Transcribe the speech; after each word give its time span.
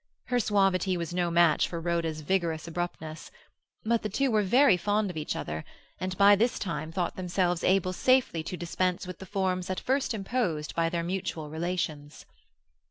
Her 0.29 0.39
suavity 0.39 0.97
was 0.97 1.13
no 1.13 1.29
match 1.29 1.67
for 1.69 1.79
Rhoda's 1.79 2.21
vigorous 2.21 2.67
abruptness. 2.67 3.29
But 3.83 4.01
the 4.01 4.09
two 4.09 4.31
were 4.31 4.41
very 4.41 4.75
fond 4.75 5.11
of 5.11 5.15
each 5.15 5.35
other, 5.35 5.63
and 5.99 6.17
by 6.17 6.35
this 6.35 6.57
time 6.57 6.91
thought 6.91 7.15
themselves 7.15 7.63
able 7.63 7.93
safely 7.93 8.41
to 8.45 8.57
dispense 8.57 9.05
with 9.05 9.19
the 9.19 9.27
forms 9.27 9.69
at 9.69 9.79
first 9.79 10.15
imposed 10.15 10.73
by 10.73 10.89
their 10.89 11.03
mutual 11.03 11.51
relations. 11.51 12.25